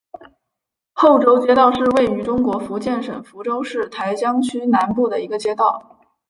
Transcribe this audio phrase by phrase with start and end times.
[0.93, 5.99] 后洲街道是位于中国福建省福州市台江区南部的一个街道。